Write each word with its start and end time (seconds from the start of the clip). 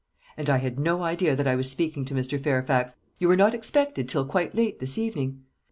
"And 0.35 0.49
I 0.49 0.57
had 0.57 0.79
no 0.79 1.03
idea 1.03 1.35
that 1.35 1.45
I 1.47 1.53
was 1.55 1.69
speaking 1.69 2.05
to 2.05 2.15
Mr. 2.15 2.41
Fairfax. 2.43 2.95
You 3.19 3.27
were 3.27 3.35
not 3.35 3.53
expected 3.53 4.09
till 4.09 4.25
quite 4.25 4.55
late 4.55 4.79
this 4.79 4.97
evening." 4.97 5.43